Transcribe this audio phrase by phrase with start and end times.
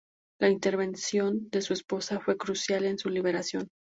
[0.39, 3.67] La intervención de su esposa fue crucial en su liberación.